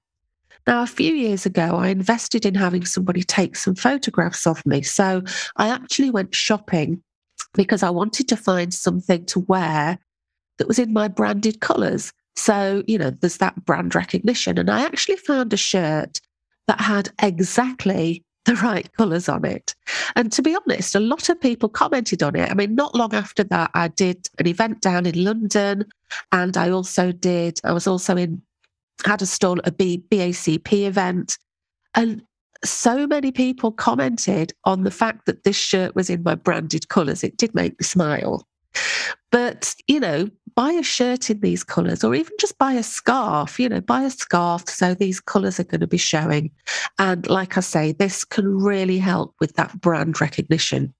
Now, 0.66 0.82
a 0.82 0.86
few 0.86 1.14
years 1.14 1.46
ago, 1.46 1.76
I 1.76 1.88
invested 1.88 2.44
in 2.44 2.54
having 2.54 2.84
somebody 2.84 3.22
take 3.22 3.56
some 3.56 3.74
photographs 3.74 4.46
of 4.46 4.64
me. 4.66 4.82
So 4.82 5.22
I 5.56 5.68
actually 5.68 6.10
went 6.10 6.34
shopping 6.34 7.02
because 7.54 7.82
I 7.82 7.90
wanted 7.90 8.28
to 8.28 8.36
find 8.36 8.72
something 8.72 9.24
to 9.26 9.40
wear 9.40 9.98
that 10.58 10.68
was 10.68 10.78
in 10.78 10.92
my 10.92 11.08
branded 11.08 11.60
colors. 11.60 12.12
So, 12.36 12.82
you 12.86 12.98
know, 12.98 13.10
there's 13.10 13.38
that 13.38 13.64
brand 13.64 13.94
recognition. 13.94 14.58
And 14.58 14.70
I 14.70 14.84
actually 14.84 15.16
found 15.16 15.52
a 15.52 15.56
shirt 15.56 16.20
that 16.68 16.80
had 16.80 17.10
exactly 17.22 18.24
the 18.44 18.54
right 18.56 18.90
colours 18.96 19.28
on 19.28 19.44
it. 19.44 19.74
And 20.16 20.32
to 20.32 20.42
be 20.42 20.56
honest, 20.56 20.94
a 20.94 21.00
lot 21.00 21.28
of 21.28 21.40
people 21.40 21.68
commented 21.68 22.22
on 22.22 22.36
it. 22.36 22.50
I 22.50 22.54
mean, 22.54 22.74
not 22.74 22.94
long 22.94 23.14
after 23.14 23.44
that, 23.44 23.70
I 23.74 23.88
did 23.88 24.28
an 24.38 24.46
event 24.46 24.80
down 24.80 25.06
in 25.06 25.22
London, 25.22 25.84
and 26.32 26.56
I 26.56 26.70
also 26.70 27.12
did, 27.12 27.60
I 27.64 27.72
was 27.72 27.86
also 27.86 28.16
in, 28.16 28.40
had 29.04 29.22
a 29.22 29.26
stall 29.26 29.58
at 29.58 29.68
a 29.68 29.72
BACP 29.72 30.86
event. 30.86 31.38
And 31.94 32.22
so 32.64 33.06
many 33.06 33.32
people 33.32 33.72
commented 33.72 34.52
on 34.64 34.84
the 34.84 34.90
fact 34.90 35.26
that 35.26 35.44
this 35.44 35.56
shirt 35.56 35.94
was 35.94 36.10
in 36.10 36.22
my 36.22 36.34
branded 36.34 36.88
colours. 36.88 37.24
It 37.24 37.36
did 37.36 37.54
make 37.54 37.78
me 37.78 37.84
smile. 37.84 38.46
But, 39.32 39.74
you 39.86 40.00
know, 40.00 40.28
buy 40.54 40.72
a 40.72 40.82
shirt 40.82 41.30
in 41.30 41.40
these 41.40 41.64
colours 41.64 42.04
or 42.04 42.14
even 42.14 42.32
just 42.40 42.58
buy 42.58 42.72
a 42.72 42.82
scarf, 42.82 43.58
you 43.58 43.68
know, 43.68 43.80
buy 43.80 44.02
a 44.02 44.10
scarf 44.10 44.68
so 44.68 44.94
these 44.94 45.20
colours 45.20 45.60
are 45.60 45.64
going 45.64 45.80
to 45.80 45.86
be 45.86 45.96
showing. 45.96 46.50
And 46.98 47.28
like 47.28 47.56
I 47.56 47.60
say, 47.60 47.92
this 47.92 48.24
can 48.24 48.58
really 48.58 48.98
help 48.98 49.34
with 49.40 49.54
that 49.54 49.80
brand 49.80 50.20
recognition. 50.20 50.92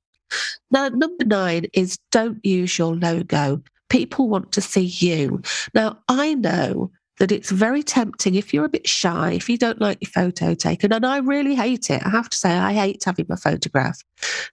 Now, 0.71 0.88
number 0.88 1.25
nine 1.25 1.66
is 1.73 1.99
don't 2.12 2.45
use 2.45 2.78
your 2.78 2.95
logo. 2.95 3.62
People 3.88 4.28
want 4.28 4.52
to 4.52 4.61
see 4.61 4.85
you. 4.85 5.42
Now, 5.75 5.99
I 6.09 6.35
know 6.35 6.92
that 7.20 7.30
it's 7.30 7.50
very 7.50 7.82
tempting 7.82 8.34
if 8.34 8.52
you're 8.52 8.64
a 8.64 8.70
bit 8.70 8.88
shy, 8.88 9.32
if 9.32 9.48
you 9.48 9.58
don't 9.58 9.80
like 9.80 9.98
your 10.00 10.10
photo 10.10 10.54
taken. 10.54 10.90
And 10.90 11.04
I 11.04 11.18
really 11.18 11.54
hate 11.54 11.90
it. 11.90 12.04
I 12.04 12.08
have 12.08 12.30
to 12.30 12.36
say, 12.36 12.50
I 12.50 12.72
hate 12.72 13.04
having 13.04 13.26
my 13.28 13.36
photograph. 13.36 14.02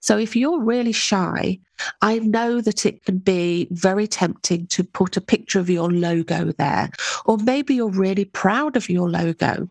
So 0.00 0.18
if 0.18 0.36
you're 0.36 0.60
really 0.60 0.92
shy, 0.92 1.58
I 2.02 2.18
know 2.18 2.60
that 2.60 2.84
it 2.84 3.06
can 3.06 3.18
be 3.18 3.68
very 3.70 4.06
tempting 4.06 4.66
to 4.66 4.84
put 4.84 5.16
a 5.16 5.22
picture 5.22 5.58
of 5.58 5.70
your 5.70 5.90
logo 5.90 6.52
there. 6.52 6.90
Or 7.24 7.38
maybe 7.38 7.74
you're 7.74 7.88
really 7.88 8.26
proud 8.26 8.76
of 8.76 8.90
your 8.90 9.08
logo. 9.08 9.70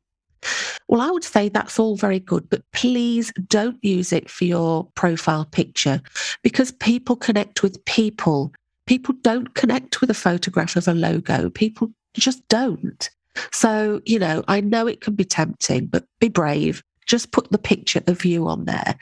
Well, 0.88 1.02
I 1.02 1.12
would 1.12 1.24
say 1.24 1.50
that's 1.50 1.78
all 1.78 1.98
very 1.98 2.20
good, 2.20 2.50
but 2.50 2.64
please 2.72 3.32
don't 3.48 3.78
use 3.84 4.12
it 4.12 4.28
for 4.28 4.46
your 4.46 4.88
profile 4.96 5.46
picture 5.46 6.02
because 6.42 6.72
people 6.72 7.16
connect 7.16 7.62
with 7.62 7.84
people. 7.86 8.54
People 8.88 9.14
don't 9.22 9.54
connect 9.54 10.02
with 10.02 10.10
a 10.10 10.16
photograph 10.16 10.76
of 10.76 10.88
a 10.88 10.96
logo. 10.96 11.52
People 11.52 11.92
just 12.22 12.48
don't. 12.48 13.10
So, 13.52 14.02
you 14.06 14.20
know, 14.20 14.44
I 14.48 14.62
know 14.62 14.88
it 14.88 15.02
can 15.02 15.16
be 15.16 15.26
tempting, 15.26 15.88
but 15.88 16.06
be 16.20 16.30
brave. 16.30 16.84
Just 17.06 17.32
put 17.32 17.50
the 17.52 17.58
picture 17.58 18.02
of 18.08 18.26
you 18.26 18.48
on 18.48 18.66
there. 18.66 18.96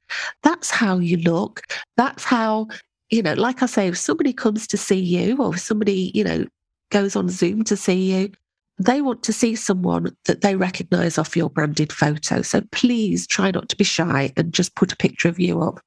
That's 0.43 0.69
how 0.69 0.99
you 0.99 1.17
look. 1.17 1.61
That's 1.97 2.23
how, 2.23 2.67
you 3.09 3.23
know, 3.23 3.33
like 3.33 3.63
I 3.63 3.65
say, 3.65 3.87
if 3.87 3.97
somebody 3.97 4.33
comes 4.33 4.67
to 4.67 4.77
see 4.77 4.99
you 4.99 5.37
or 5.37 5.55
if 5.55 5.61
somebody, 5.61 6.11
you 6.13 6.23
know, 6.23 6.45
goes 6.91 7.15
on 7.15 7.29
Zoom 7.29 7.63
to 7.63 7.75
see 7.75 8.13
you, 8.13 8.31
they 8.77 9.01
want 9.01 9.23
to 9.23 9.33
see 9.33 9.55
someone 9.55 10.15
that 10.25 10.41
they 10.41 10.55
recognize 10.55 11.17
off 11.17 11.37
your 11.37 11.49
branded 11.49 11.93
photo. 11.93 12.41
So 12.41 12.61
please 12.71 13.25
try 13.25 13.51
not 13.51 13.69
to 13.69 13.77
be 13.77 13.85
shy 13.85 14.33
and 14.35 14.53
just 14.53 14.75
put 14.75 14.91
a 14.91 14.97
picture 14.97 15.29
of 15.29 15.39
you 15.39 15.61
up. 15.61 15.79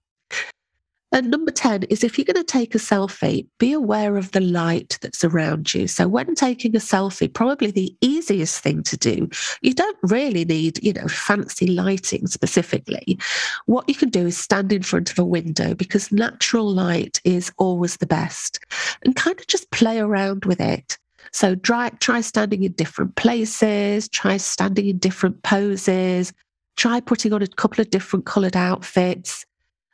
And 1.10 1.30
number 1.30 1.50
10 1.50 1.84
is 1.84 2.04
if 2.04 2.18
you're 2.18 2.26
going 2.26 2.36
to 2.36 2.44
take 2.44 2.74
a 2.74 2.78
selfie, 2.78 3.46
be 3.58 3.72
aware 3.72 4.16
of 4.16 4.32
the 4.32 4.40
light 4.40 4.98
that's 5.00 5.24
around 5.24 5.72
you. 5.72 5.88
So 5.88 6.06
when 6.06 6.34
taking 6.34 6.76
a 6.76 6.80
selfie, 6.80 7.32
probably 7.32 7.70
the 7.70 7.96
easiest 8.02 8.60
thing 8.62 8.82
to 8.84 8.96
do, 8.96 9.28
you 9.62 9.72
don't 9.72 9.96
really 10.02 10.44
need, 10.44 10.82
you 10.84 10.92
know, 10.92 11.08
fancy 11.08 11.66
lighting 11.66 12.26
specifically. 12.26 13.18
What 13.64 13.88
you 13.88 13.94
can 13.94 14.10
do 14.10 14.26
is 14.26 14.36
stand 14.36 14.70
in 14.70 14.82
front 14.82 15.10
of 15.10 15.18
a 15.18 15.24
window 15.24 15.74
because 15.74 16.12
natural 16.12 16.70
light 16.70 17.22
is 17.24 17.50
always 17.56 17.96
the 17.96 18.06
best 18.06 18.60
and 19.02 19.16
kind 19.16 19.40
of 19.40 19.46
just 19.46 19.70
play 19.70 19.98
around 19.98 20.44
with 20.44 20.60
it. 20.60 20.98
So 21.32 21.54
try, 21.54 21.88
try 22.00 22.20
standing 22.20 22.64
in 22.64 22.72
different 22.72 23.16
places, 23.16 24.08
try 24.08 24.36
standing 24.36 24.86
in 24.86 24.98
different 24.98 25.42
poses, 25.42 26.34
try 26.76 27.00
putting 27.00 27.32
on 27.32 27.42
a 27.42 27.46
couple 27.46 27.80
of 27.80 27.90
different 27.90 28.26
coloured 28.26 28.56
outfits 28.56 29.46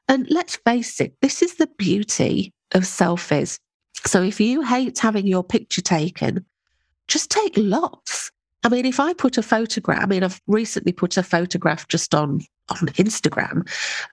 and 0.08 0.26
let's 0.30 0.56
face 0.56 1.00
it, 1.00 1.14
this 1.20 1.42
is 1.42 1.54
the 1.54 1.68
beauty 1.78 2.52
of 2.72 2.82
selfies. 2.82 3.58
So 4.06 4.22
if 4.22 4.40
you 4.40 4.62
hate 4.62 4.98
having 4.98 5.26
your 5.26 5.44
picture 5.44 5.80
taken, 5.82 6.44
just 7.08 7.30
take 7.30 7.54
lots. 7.56 8.30
I 8.64 8.68
mean, 8.70 8.86
if 8.86 8.98
I 8.98 9.12
put 9.12 9.36
a 9.36 9.42
photograph, 9.42 10.02
I 10.02 10.06
mean, 10.06 10.24
I've 10.24 10.40
recently 10.46 10.92
put 10.92 11.16
a 11.16 11.22
photograph 11.22 11.86
just 11.88 12.14
on 12.14 12.40
on 12.70 12.88
Instagram 12.96 13.68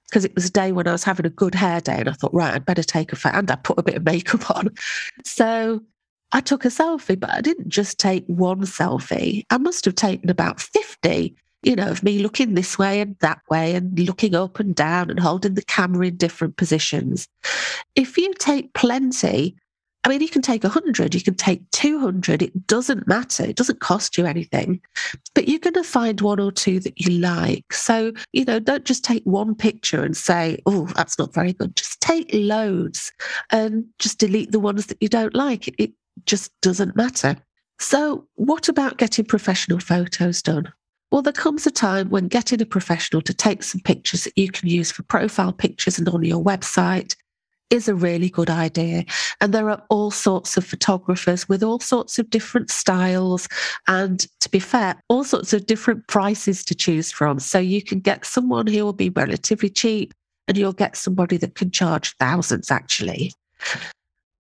because 0.10 0.26
it 0.26 0.36
was 0.36 0.48
a 0.48 0.52
day 0.52 0.74
when 0.74 0.86
I 0.86 0.92
was 0.92 1.06
having 1.06 1.26
a 1.26 1.30
good 1.30 1.56
hair 1.56 1.80
day, 1.80 2.00
and 2.00 2.10
I 2.10 2.14
thought, 2.14 2.34
right, 2.34 2.54
I'd 2.54 2.66
better 2.66 2.84
take 2.84 3.14
a 3.14 3.16
photo, 3.16 3.38
and 3.38 3.50
I 3.50 3.56
put 3.56 3.80
a 3.80 3.84
bit 3.84 3.96
of 3.96 4.04
makeup 4.04 4.52
on. 4.52 4.70
So 5.24 5.82
I 6.34 6.42
took 6.42 6.66
a 6.66 6.68
selfie, 6.68 7.18
but 7.18 7.30
I 7.30 7.40
didn't 7.40 7.70
just 7.70 7.98
take 7.98 8.26
one 8.28 8.62
selfie. 8.62 9.46
I 9.50 9.58
must 9.58 9.86
have 9.86 9.96
taken 9.96 10.30
about 10.30 10.60
fifty 10.60 11.36
you 11.64 11.76
know, 11.76 11.90
of 11.90 12.04
me 12.04 12.20
looking 12.20 12.54
this 12.54 12.78
way 12.78 13.02
and 13.02 13.16
that 13.20 13.42
way 13.50 13.76
and 13.76 13.98
looking 14.00 14.36
up 14.36 14.60
and 14.60 14.76
down 14.76 15.10
and 15.10 15.20
holding 15.20 15.54
the 15.54 15.62
camera 15.62 16.08
in 16.08 16.18
different 16.18 16.58
positions. 16.58 17.28
If 17.96 18.18
you 18.18 18.34
take 18.34 18.74
plenty, 18.74 19.56
I 20.04 20.10
mean, 20.10 20.22
you 20.22 20.30
can 20.30 20.42
take 20.42 20.64
100, 20.64 21.14
you 21.14 21.22
can 21.22 21.36
take 21.36 21.70
200, 21.72 22.42
it 22.42 22.66
doesn't 22.66 23.08
matter. 23.08 23.44
It 23.44 23.56
doesn't 23.56 23.82
cost 23.82 24.18
you 24.18 24.26
anything, 24.26 24.82
but 25.36 25.48
you're 25.48 25.60
going 25.60 25.76
to 25.76 25.84
find 25.84 26.20
one 26.22 26.40
or 26.40 26.52
two 26.52 26.80
that 26.80 27.00
you 27.00 27.20
like. 27.20 27.72
So, 27.72 28.12
you 28.34 28.44
know, 28.46 28.60
don't 28.60 28.84
just 28.86 29.04
take 29.04 29.24
one 29.26 29.54
picture 29.54 30.04
and 30.04 30.18
say, 30.18 30.58
oh, 30.66 30.88
that's 30.96 31.20
not 31.20 31.36
very 31.36 31.54
good. 31.54 31.76
Just 31.76 32.02
take 32.02 32.32
loads 32.34 33.12
and 33.52 33.86
just 34.00 34.18
delete 34.18 34.52
the 34.52 34.60
ones 34.60 34.88
that 34.88 34.98
you 35.02 35.08
don't 35.08 35.36
like. 35.36 35.68
It, 35.68 35.76
it 35.78 35.92
just 36.26 36.52
doesn't 36.62 36.96
matter. 36.96 37.38
So, 37.80 38.28
what 38.36 38.70
about 38.70 38.98
getting 38.98 39.26
professional 39.26 39.80
photos 39.80 40.42
done? 40.42 40.72
Well, 41.12 41.22
there 41.22 41.34
comes 41.34 41.68
a 41.68 41.72
time 41.72 42.10
when 42.10 42.30
getting 42.30 42.62
a 42.62 42.66
professional 42.66 43.22
to 43.24 43.34
take 43.34 43.64
some 43.64 43.82
pictures 43.82 44.24
that 44.24 44.38
you 44.38 44.50
can 44.50 44.70
use 44.70 44.92
for 44.92 45.04
profile 45.04 45.52
pictures 45.52 46.00
and 46.00 46.08
on 46.08 46.24
your 46.24 46.44
website 46.44 47.16
is 47.70 47.88
a 47.88 47.96
really 47.96 48.30
good 48.30 48.50
idea. 48.50 49.06
And 49.40 49.54
there 49.54 49.70
are 49.70 49.84
all 49.90 50.12
sorts 50.12 50.58
of 50.58 50.66
photographers 50.66 51.50
with 51.50 51.64
all 51.64 51.80
sorts 51.80 52.20
of 52.20 52.30
different 52.30 52.70
styles. 52.70 53.48
And 53.88 54.26
to 54.42 54.50
be 54.50 54.60
fair, 54.60 55.02
all 55.10 55.24
sorts 55.24 55.54
of 55.54 55.66
different 55.66 56.08
prices 56.08 56.64
to 56.66 56.76
choose 56.76 57.12
from. 57.12 57.40
So 57.40 57.60
you 57.60 57.82
can 57.82 58.00
get 58.00 58.26
someone 58.26 58.68
who 58.68 58.84
will 58.84 58.94
be 58.94 59.10
relatively 59.10 59.70
cheap 59.70 60.14
and 60.48 60.58
you'll 60.58 60.74
get 60.74 60.98
somebody 60.98 61.38
that 61.38 61.56
can 61.56 61.72
charge 61.72 62.16
thousands 62.18 62.72
actually. 62.72 63.34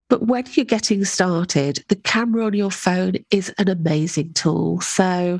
But 0.09 0.23
when 0.23 0.45
you're 0.53 0.65
getting 0.65 1.05
started, 1.05 1.83
the 1.87 1.95
camera 1.95 2.45
on 2.45 2.53
your 2.55 2.71
phone 2.71 3.13
is 3.29 3.53
an 3.59 3.69
amazing 3.69 4.33
tool. 4.33 4.81
So, 4.81 5.39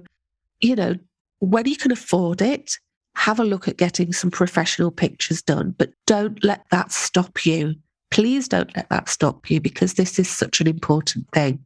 you 0.62 0.75
know, 0.75 0.93
when 1.39 1.65
you 1.65 1.75
can 1.75 1.91
afford 1.91 2.41
it, 2.41 2.77
have 3.15 3.39
a 3.39 3.43
look 3.43 3.67
at 3.67 3.77
getting 3.77 4.13
some 4.13 4.31
professional 4.31 4.91
pictures 4.91 5.41
done, 5.41 5.75
but 5.77 5.91
don't 6.08 6.43
let 6.43 6.65
that 6.72 6.91
stop 6.91 7.46
you. 7.46 7.75
Please 8.12 8.48
don't 8.48 8.75
let 8.75 8.89
that 8.89 9.10
stop 9.10 9.50
you 9.50 9.60
because 9.60 9.96
this 9.96 10.19
is 10.19 10.29
such 10.29 10.62
an 10.62 10.67
important 10.67 11.27
thing. 11.34 11.63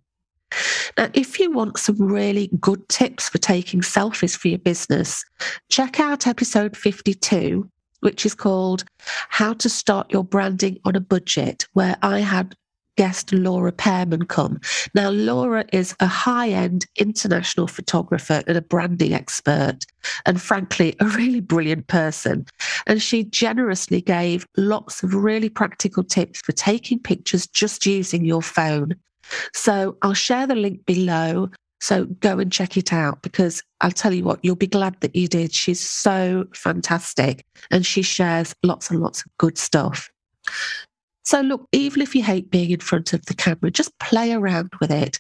Now, 0.98 1.10
if 1.14 1.40
you 1.40 1.52
want 1.52 1.78
some 1.78 1.98
really 1.98 2.50
good 2.60 2.88
tips 2.90 3.30
for 3.30 3.38
taking 3.38 3.82
selfies 3.82 4.36
for 4.36 4.50
your 4.50 4.60
business, 4.60 5.24
check 5.70 6.00
out 6.00 6.28
episode 6.28 6.78
52, 6.78 7.68
which 8.02 8.26
is 8.26 8.36
called 8.36 8.84
How 9.30 9.54
to 9.54 9.70
Start 9.70 10.12
Your 10.12 10.24
Branding 10.24 10.80
on 10.86 10.96
a 10.96 11.00
Budget, 11.00 11.66
where 11.74 11.98
I 12.02 12.20
had 12.20 12.56
guest 12.96 13.32
Laura 13.34 13.72
Pearman 13.72 14.26
come. 14.26 14.60
Now, 14.94 15.10
Laura 15.10 15.66
is 15.74 15.96
a 16.00 16.08
high 16.08 16.50
end 16.50 16.86
international 16.98 17.68
photographer 17.68 18.44
and 18.48 18.58
a 18.58 18.62
branding 18.62 19.14
expert, 19.14 19.80
and 20.26 20.42
frankly, 20.42 20.96
a 21.00 21.06
really 21.06 21.40
brilliant 21.40 21.88
person. 21.88 22.46
And 22.88 23.02
she 23.02 23.24
generously 23.24 24.02
gave 24.02 24.46
lots 24.58 25.04
of 25.04 25.14
really 25.14 25.50
practical 25.50 26.04
tips 26.04 26.42
for 26.42 26.52
taking 26.52 27.00
pictures 27.00 27.48
just 27.48 27.86
using 27.86 28.26
your 28.26 28.42
phone. 28.42 28.96
So 29.54 29.98
I'll 30.02 30.14
share 30.14 30.48
the 30.48 30.56
link 30.56 30.86
below. 30.86 31.50
So 31.80 32.06
go 32.06 32.40
and 32.40 32.52
check 32.52 32.78
it 32.78 32.94
out 32.94 33.22
because 33.22 33.62
I'll 33.82 33.92
tell 33.92 34.14
you 34.14 34.24
what, 34.24 34.40
you'll 34.42 34.56
be 34.56 34.68
glad 34.68 35.00
that 35.02 35.16
you 35.16 35.28
did. 35.28 35.54
She's 35.54 35.82
so 35.82 36.46
fantastic 36.54 37.46
and 37.72 37.86
she 37.86 38.02
shares 38.02 38.56
lots 38.64 38.90
and 38.90 39.02
lots 39.02 39.26
of 39.26 39.38
good 39.38 39.58
stuff. 39.58 40.10
So, 41.24 41.42
look, 41.42 41.68
even 41.72 42.02
if 42.02 42.16
you 42.16 42.24
hate 42.24 42.52
being 42.52 42.72
in 42.72 42.80
front 42.80 43.14
of 43.14 43.26
the 43.26 43.34
camera, 43.34 43.72
just 43.72 43.98
play 44.00 44.34
around 44.34 44.72
with 44.80 44.92
it. 44.92 45.20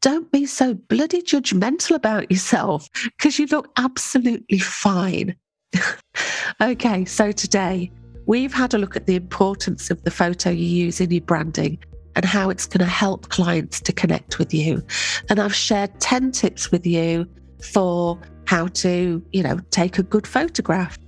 Don't 0.00 0.30
be 0.30 0.46
so 0.46 0.74
bloody 0.74 1.20
judgmental 1.22 1.94
about 1.94 2.30
yourself 2.30 2.88
because 3.04 3.38
you 3.38 3.46
look 3.46 3.70
absolutely 3.76 4.58
fine. 4.58 5.36
okay, 6.60 7.04
so 7.04 7.32
today 7.32 7.90
we've 8.26 8.54
had 8.54 8.72
a 8.72 8.78
look 8.78 8.96
at 8.96 9.06
the 9.06 9.16
importance 9.16 9.90
of 9.90 10.02
the 10.04 10.10
photo 10.10 10.50
you 10.50 10.64
use 10.64 11.00
in 11.00 11.10
your 11.10 11.20
branding 11.20 11.78
and 12.16 12.24
how 12.24 12.48
it's 12.48 12.66
going 12.66 12.80
to 12.80 12.86
help 12.86 13.28
clients 13.28 13.80
to 13.80 13.92
connect 13.92 14.38
with 14.38 14.54
you. 14.54 14.82
And 15.28 15.38
I've 15.38 15.54
shared 15.54 16.00
10 16.00 16.32
tips 16.32 16.70
with 16.70 16.86
you 16.86 17.26
for 17.62 18.18
how 18.46 18.68
to, 18.68 19.22
you 19.32 19.42
know, 19.42 19.58
take 19.70 19.98
a 19.98 20.02
good 20.02 20.26
photograph. 20.26 20.98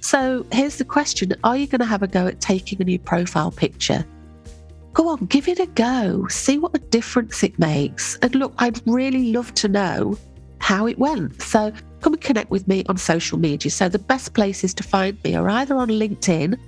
So 0.00 0.46
here's 0.52 0.76
the 0.76 0.84
question 0.84 1.32
Are 1.44 1.56
you 1.56 1.66
going 1.66 1.80
to 1.80 1.86
have 1.86 2.02
a 2.02 2.06
go 2.06 2.26
at 2.26 2.40
taking 2.40 2.80
a 2.80 2.84
new 2.84 2.98
profile 2.98 3.50
picture? 3.50 4.04
Go 4.92 5.08
on, 5.08 5.26
give 5.26 5.46
it 5.46 5.58
a 5.58 5.66
go. 5.66 6.26
See 6.28 6.58
what 6.58 6.74
a 6.74 6.78
difference 6.78 7.42
it 7.42 7.58
makes. 7.58 8.16
And 8.22 8.34
look, 8.34 8.54
I'd 8.58 8.80
really 8.86 9.32
love 9.32 9.52
to 9.54 9.68
know 9.68 10.16
how 10.58 10.86
it 10.86 10.98
went. 10.98 11.42
So 11.42 11.70
come 12.00 12.14
and 12.14 12.22
connect 12.22 12.50
with 12.50 12.66
me 12.66 12.84
on 12.88 12.96
social 12.96 13.38
media. 13.38 13.70
So 13.70 13.88
the 13.88 13.98
best 13.98 14.32
places 14.32 14.72
to 14.74 14.82
find 14.82 15.22
me 15.22 15.34
are 15.34 15.48
either 15.48 15.76
on 15.76 15.88
LinkedIn. 15.88 16.58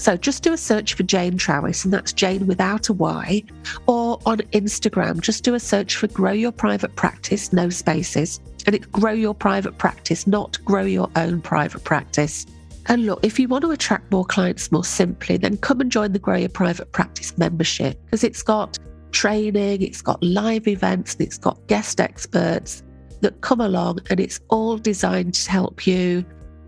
So 0.00 0.16
just 0.16 0.42
do 0.42 0.52
a 0.52 0.56
search 0.56 0.94
for 0.94 1.02
Jane 1.02 1.36
Travis, 1.36 1.84
and 1.84 1.92
that's 1.92 2.12
Jane 2.12 2.46
without 2.46 2.88
a 2.88 2.92
Y, 2.94 3.42
or 3.86 4.18
on 4.24 4.38
Instagram, 4.52 5.20
just 5.20 5.44
do 5.44 5.54
a 5.54 5.60
search 5.60 5.96
for 5.96 6.06
Grow 6.08 6.32
Your 6.32 6.52
Private 6.52 6.96
Practice, 6.96 7.52
no 7.52 7.68
spaces 7.68 8.40
and 8.66 8.74
it's 8.74 8.86
grow 8.86 9.12
your 9.12 9.34
private 9.34 9.78
practice, 9.78 10.26
not 10.26 10.62
grow 10.64 10.82
your 10.82 11.10
own 11.16 11.40
private 11.40 11.84
practice. 11.84 12.46
And 12.86 13.06
look, 13.06 13.20
if 13.24 13.38
you 13.38 13.48
want 13.48 13.62
to 13.62 13.70
attract 13.70 14.10
more 14.10 14.24
clients 14.24 14.72
more 14.72 14.84
simply, 14.84 15.36
then 15.36 15.56
come 15.58 15.80
and 15.80 15.92
join 15.92 16.12
the 16.12 16.18
Grow 16.18 16.36
Your 16.36 16.48
Private 16.48 16.92
Practice 16.92 17.36
membership 17.38 18.00
because 18.04 18.24
it's 18.24 18.42
got 18.42 18.78
training, 19.12 19.82
it's 19.82 20.02
got 20.02 20.22
live 20.22 20.66
events, 20.66 21.14
and 21.14 21.26
it's 21.26 21.38
got 21.38 21.64
guest 21.66 22.00
experts 22.00 22.82
that 23.20 23.40
come 23.42 23.60
along, 23.60 24.00
and 24.08 24.18
it's 24.18 24.40
all 24.48 24.78
designed 24.78 25.34
to 25.34 25.50
help 25.50 25.86
you 25.86 26.24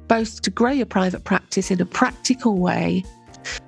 both 0.06 0.42
to 0.42 0.50
grow 0.50 0.70
your 0.70 0.86
private 0.86 1.24
practice 1.24 1.70
in 1.70 1.80
a 1.80 1.86
practical 1.86 2.58
way, 2.58 3.02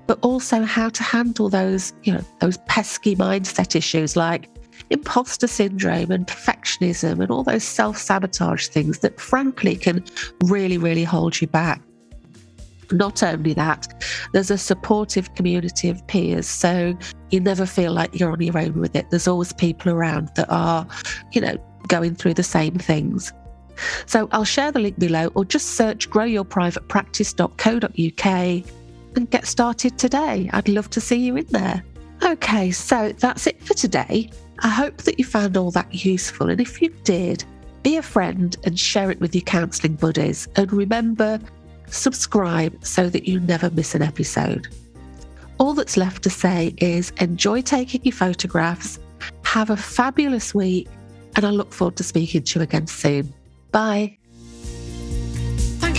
but 0.07 0.19
also 0.23 0.63
how 0.63 0.89
to 0.89 1.03
handle 1.03 1.49
those, 1.49 1.93
you 2.03 2.13
know, 2.13 2.25
those 2.41 2.59
pesky 2.67 3.17
mindset 3.17 3.77
issues 3.77 4.17
like 4.17 4.49
imposter 4.91 5.47
syndrome 5.47 6.11
and 6.11 6.27
perfectionism 6.27 7.21
and 7.21 7.31
all 7.31 7.43
those 7.43 7.65
self 7.65 7.97
sabotage 7.97 8.69
things 8.69 9.01
that, 9.01 9.21
frankly, 9.21 9.77
can 9.77 10.05
really, 10.45 10.79
really 10.79 11.05
hold 11.05 11.41
you 11.41 11.47
back. 11.47 11.81
Not 12.93 13.23
only 13.23 13.55
that, 13.55 14.05
there's 14.33 14.51
a 14.51 14.59
supportive 14.59 15.35
community 15.35 15.89
of 15.89 16.07
peers. 16.07 16.47
So 16.47 16.97
you 17.31 17.41
never 17.41 17.67
feel 17.67 17.93
like 17.93 18.19
you're 18.19 18.31
on 18.31 18.41
your 18.41 18.59
own 18.59 18.79
with 18.79 18.95
it. 18.95 19.11
There's 19.11 19.27
always 19.27 19.53
people 19.53 19.91
around 19.91 20.31
that 20.37 20.49
are, 20.51 20.87
you 21.33 21.41
know, 21.41 21.57
going 21.89 22.15
through 22.15 22.35
the 22.35 22.43
same 22.43 22.75
things. 22.75 23.33
So 24.07 24.29
I'll 24.33 24.45
share 24.45 24.71
the 24.71 24.79
link 24.79 24.99
below 24.99 25.31
or 25.35 25.45
just 25.45 25.71
search 25.71 26.09
growyourprivatepractice.co.uk 26.11 28.84
and 29.17 29.31
get 29.31 29.47
started 29.47 29.99
today. 29.99 30.51
I'd 30.53 30.69
love 30.69 30.91
to 30.91 31.01
see 31.01 31.17
you 31.17 31.37
in 31.37 31.47
there. 31.47 31.85
Okay, 32.23 32.71
so 32.71 33.13
that's 33.19 33.47
it 33.47 33.63
for 33.63 33.75
today. 33.75 34.31
I 34.61 34.69
hope 34.69 34.99
that 34.99 35.19
you 35.19 35.25
found 35.25 35.57
all 35.57 35.71
that 35.73 36.05
useful. 36.05 36.49
And 36.49 36.61
if 36.61 36.81
you 36.81 36.91
did, 37.05 37.45
be 37.83 37.97
a 37.97 38.03
friend 38.03 38.57
and 38.65 38.79
share 38.79 39.11
it 39.11 39.21
with 39.21 39.35
your 39.35 39.43
counselling 39.43 39.97
buddies. 39.97 40.49
And 40.57 40.73
remember, 40.73 41.39
subscribe 41.87 42.85
so 42.85 43.09
that 43.11 43.29
you 43.29 43.41
never 43.41 43.71
miss 43.71 43.95
an 43.95 44.03
episode. 44.03 44.69
All 45.59 45.75
that's 45.75 45.97
left 45.97 46.23
to 46.25 46.31
say 46.31 46.75
is 46.79 47.13
enjoy 47.21 47.63
taking 47.63 48.03
your 48.05 48.13
photographs, 48.15 48.99
have 49.45 49.71
a 49.71 49.77
fabulous 49.77 50.55
week, 50.55 50.89
and 51.37 51.45
I 51.45 51.51
look 51.51 51.73
forward 51.73 51.97
to 51.97 52.05
speaking 52.05 52.43
to 52.43 52.59
you 52.59 52.63
again 52.63 52.87
soon. 52.87 53.33
Bye. 53.71 54.19